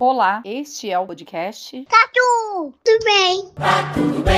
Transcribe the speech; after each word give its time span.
Olá, 0.00 0.42
este 0.44 0.88
é 0.88 0.96
o 0.96 1.04
podcast 1.04 1.84
Tatu, 1.86 2.72
tudo 2.84 3.04
bem? 3.04 3.50
Tá 3.56 3.92
tudo 3.92 4.22
bem, 4.22 4.37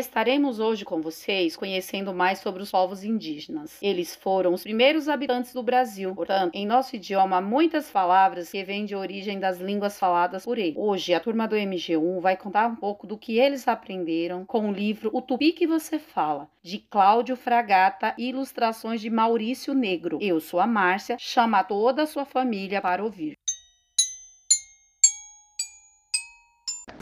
Estaremos 0.00 0.58
hoje 0.58 0.82
com 0.82 1.02
vocês 1.02 1.54
conhecendo 1.54 2.14
mais 2.14 2.38
sobre 2.38 2.62
os 2.62 2.70
povos 2.70 3.04
indígenas. 3.04 3.76
Eles 3.82 4.16
foram 4.16 4.54
os 4.54 4.62
primeiros 4.62 5.10
habitantes 5.10 5.52
do 5.52 5.62
Brasil. 5.62 6.14
Portanto, 6.14 6.54
em 6.54 6.66
nosso 6.66 6.96
idioma 6.96 7.36
há 7.36 7.40
muitas 7.42 7.90
palavras 7.90 8.50
que 8.50 8.64
vêm 8.64 8.86
de 8.86 8.96
origem 8.96 9.38
das 9.38 9.60
línguas 9.60 9.98
faladas 9.98 10.46
por 10.46 10.56
eles. 10.56 10.74
Hoje, 10.74 11.12
a 11.12 11.20
turma 11.20 11.46
do 11.46 11.54
MG1 11.54 12.18
vai 12.18 12.34
contar 12.34 12.66
um 12.66 12.76
pouco 12.76 13.06
do 13.06 13.18
que 13.18 13.38
eles 13.38 13.68
aprenderam 13.68 14.46
com 14.46 14.70
o 14.70 14.72
livro 14.72 15.10
O 15.12 15.20
Tupi 15.20 15.52
que 15.52 15.66
você 15.66 15.98
fala, 15.98 16.48
de 16.62 16.78
Cláudio 16.78 17.36
Fragata 17.36 18.14
e 18.16 18.30
ilustrações 18.30 19.02
de 19.02 19.10
Maurício 19.10 19.74
Negro. 19.74 20.18
Eu 20.22 20.40
sou 20.40 20.60
a 20.60 20.66
Márcia, 20.66 21.16
chama 21.18 21.62
toda 21.62 22.04
a 22.04 22.06
sua 22.06 22.24
família 22.24 22.80
para 22.80 23.04
ouvir. 23.04 23.34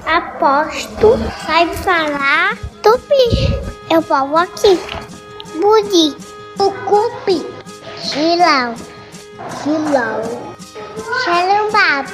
Aposto, 0.04 1.16
sabe 1.46 1.76
falar 1.76 2.67
tupi. 2.88 3.60
Eu 3.90 4.00
falo 4.00 4.36
aqui. 4.36 4.78
Budi, 5.60 6.16
tucupi, 6.56 7.44
chilau, 8.00 8.74
chilau, 9.60 10.22
xalambapo, 11.24 12.12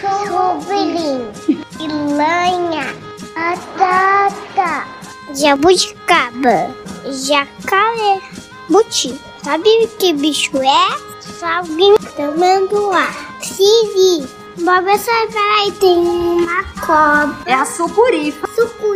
chubilim, 0.00 1.30
ilanha, 1.78 2.92
batata, 3.34 4.84
jabuticaba, 5.32 6.74
jacaré, 7.04 8.20
buti. 8.68 9.18
Sabe 9.44 9.86
que 9.98 10.12
bicho 10.12 10.58
é? 10.58 10.88
Salguinho, 11.20 11.98
tamanduá, 12.16 13.06
siri. 13.40 14.26
Bob, 14.58 14.84
peraí, 14.84 15.70
tem 15.78 15.98
uma 15.98 16.64
cobra. 16.80 17.36
É 17.46 17.54
a 17.54 17.64
sucuri. 17.64 18.34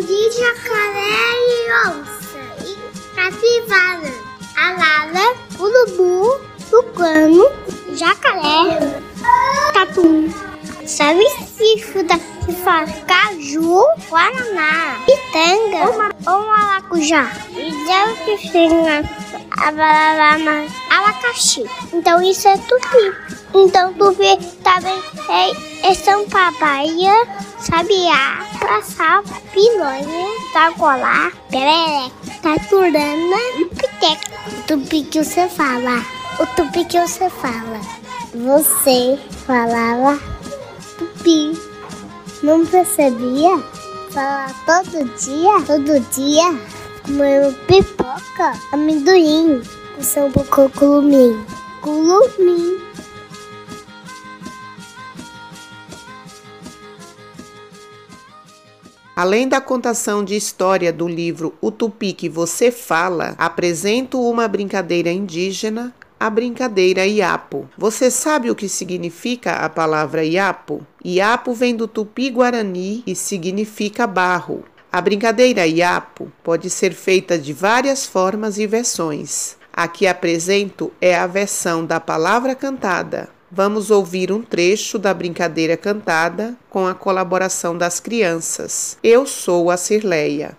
Sucuri, 0.01 0.31
jacaré 0.33 1.11
e 1.47 1.73
onça. 1.89 2.41
E 2.65 3.15
capivara. 3.15 4.12
Arara, 4.56 5.34
urubu, 5.59 6.41
tucano, 6.70 7.51
jacaré, 7.95 8.78
tatu. 9.73 10.28
Sabe 10.87 11.25
se 11.28 12.03
daqui 12.03 12.53
faz 12.65 12.91
caju, 13.06 13.84
guaraná, 14.09 14.98
pitanga 15.06 16.12
ou 16.27 16.47
maracujá? 16.47 17.31
E 17.51 17.71
deve 17.87 18.39
que 18.39 18.53
tenha 18.53 19.05
abacaxi. 20.91 21.65
Então 21.93 22.23
isso 22.23 22.48
é 22.48 22.56
tupi. 22.56 23.39
Então 23.55 23.93
tupi 23.95 24.37
também 24.62 25.03
é, 25.28 25.91
é 25.91 25.95
São 25.95 26.28
Papaya, 26.28 27.27
sabiá, 27.61 28.44
passar, 28.58 29.22
pilonha, 29.53 30.27
tacolá, 30.53 31.30
pereré, 31.50 32.11
taturana 32.42 33.36
e 33.58 33.64
piteca. 33.66 34.30
O 34.47 34.62
tupi 34.66 35.05
que 35.05 35.22
você 35.22 35.48
fala. 35.48 36.03
O 36.38 36.47
tupi 36.56 36.84
que 36.84 37.00
você 37.00 37.28
fala. 37.28 37.81
Você 38.34 39.19
falava 39.47 40.19
tupi. 40.98 41.53
Não 42.42 42.64
percebia? 42.64 43.62
Falar 44.11 44.53
todo 44.66 45.05
dia, 45.19 45.61
todo 45.66 46.00
dia, 46.11 46.58
comendo 47.05 47.56
pipoca, 47.66 48.58
amendoim, 48.72 49.62
com 49.94 50.03
São 50.03 50.33
Paulo 50.33 50.70
culumim. 50.70 51.44
Culumim. 51.81 52.89
Além 59.20 59.47
da 59.47 59.60
contação 59.60 60.25
de 60.25 60.34
história 60.34 60.91
do 60.91 61.06
livro 61.06 61.53
O 61.60 61.70
Tupi 61.70 62.14
que 62.14 62.26
você 62.26 62.72
fala, 62.72 63.34
apresento 63.36 64.19
uma 64.19 64.48
brincadeira 64.48 65.10
indígena, 65.10 65.94
a 66.19 66.31
brincadeira 66.31 67.04
Iapo. 67.04 67.69
Você 67.76 68.10
sabe 68.10 68.50
o 68.50 68.54
que 68.54 68.66
significa 68.66 69.56
a 69.56 69.69
palavra 69.69 70.25
Iapo? 70.25 70.80
Iapo 71.04 71.53
vem 71.53 71.76
do 71.76 71.86
tupi-guarani 71.86 73.03
e 73.06 73.14
significa 73.14 74.06
barro. 74.06 74.64
A 74.91 75.03
brincadeira 75.03 75.66
Iapo 75.66 76.32
pode 76.42 76.70
ser 76.70 76.94
feita 76.94 77.38
de 77.38 77.53
várias 77.53 78.06
formas 78.06 78.59
e 78.59 78.66
versões. 78.66 79.54
A 79.70 79.86
que 79.86 80.06
apresento 80.06 80.91
é 80.98 81.14
a 81.14 81.26
versão 81.26 81.84
da 81.84 82.00
palavra 82.00 82.54
cantada. 82.54 83.28
Vamos 83.53 83.91
ouvir 83.91 84.31
um 84.31 84.43
trecho 84.43 84.97
da 84.97 85.12
brincadeira 85.12 85.77
cantada 85.77 86.55
com 86.69 86.87
a 86.87 86.94
colaboração 86.94 87.77
das 87.77 87.99
crianças. 87.99 88.97
Eu 89.03 89.27
sou 89.27 89.72
a 89.72 89.77
Cirleia. 89.77 90.56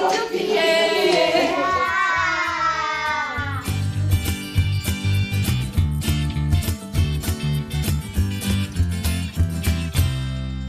muito 0.00 0.28
fiel. 0.28 0.89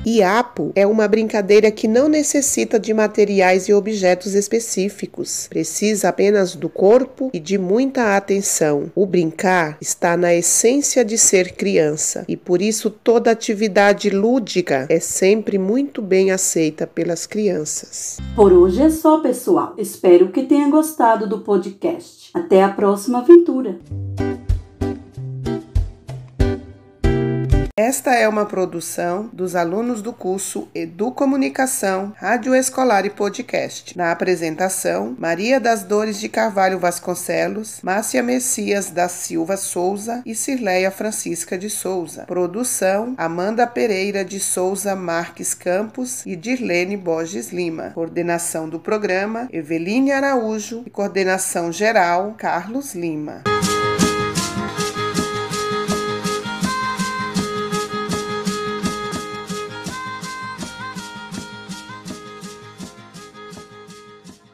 Iapo 0.06 0.72
é 0.76 0.88
uma 0.88 1.08
brincadeira 1.08 1.70
que 1.70 1.88
não 1.88 2.10
necessita 2.10 2.80
de 2.80 2.92
materiais 2.92 3.70
e 3.70 3.74
objetos 3.74 4.34
específicos, 4.34 5.46
precisa 5.48 6.10
apenas 6.10 6.56
do 6.56 6.68
corpo 6.68 7.30
e 7.32 7.40
de 7.40 7.56
muita 7.58 8.18
atenção. 8.18 8.92
O 8.96 9.06
brincar 9.06 9.78
está 9.80 10.18
na 10.18 10.34
essência 10.34 11.06
de 11.06 11.20
ser 11.20 11.52
criança 11.52 12.26
e 12.28 12.36
por 12.36 12.64
isso 12.64 12.90
toda 12.90 13.30
atividade 13.30 14.10
lúdica 14.10 14.88
é 14.90 15.00
sempre 15.00 15.60
muito 15.60 16.02
bem 16.02 16.32
aceita 16.32 16.88
pelas 16.88 17.28
crianças. 17.28 18.18
Por 18.36 18.52
hoje 18.52 18.82
é 18.82 18.90
só, 18.90 19.20
pessoal. 19.20 19.76
Espero 19.78 20.32
que 20.32 20.44
tenha 20.44 20.68
gostado 20.70 21.28
do 21.28 21.42
podcast. 21.42 22.32
Até 22.34 22.64
a 22.64 22.70
próxima 22.70 23.20
aventura. 23.20 23.78
Esta 27.78 28.14
é 28.14 28.28
uma 28.28 28.46
produção 28.46 29.30
dos 29.32 29.56
alunos 29.56 30.02
do 30.02 30.12
curso 30.12 30.68
Educomunicação, 30.76 32.14
Rádio 32.18 32.54
Escolar 32.54 33.06
e 33.06 33.10
Podcast. 33.10 33.98
Na 33.98 34.12
apresentação, 34.12 35.16
Maria 35.18 35.60
das 35.60 35.84
Dores 35.84 36.20
de 36.20 36.28
Carvalho 36.28 36.78
Vasconcelos, 36.78 37.80
Márcia 37.82 38.22
Messias 38.22 38.90
da 38.90 39.08
Silva 39.08 39.56
Souza 39.56 40.22
e 40.26 40.36
Cirleia 40.36 40.92
Francisca 40.92 41.58
de 41.58 41.70
Souza. 41.70 42.26
Produção, 42.26 43.16
Amanda 43.18 43.66
Pereira 43.66 44.26
de 44.26 44.40
Souza 44.40 44.96
Marques 44.96 45.54
Campos 45.54 46.26
e 46.26 46.36
Dirlene 46.36 46.98
Borges 46.98 47.52
Lima. 47.52 47.92
Coordenação 47.94 48.68
do 48.68 48.80
programa, 48.80 49.48
Eveline 49.52 50.12
Araújo 50.12 50.84
e 50.86 50.90
coordenação 50.90 51.72
geral, 51.72 52.36
Carlos 52.38 52.94
Lima. 52.94 53.44